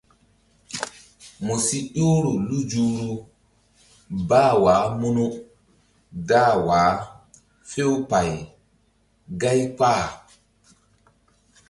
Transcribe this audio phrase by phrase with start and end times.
[1.45, 3.13] Mu si ƴohro lu zuhru
[4.29, 5.25] baah munu
[6.29, 6.95] dah wah
[7.69, 8.31] few pay
[9.41, 10.05] gáy kpah.